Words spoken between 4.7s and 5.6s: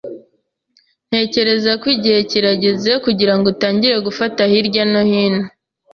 no hino.